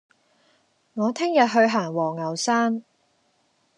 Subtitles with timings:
[0.95, 2.81] 我聽日去行黃牛山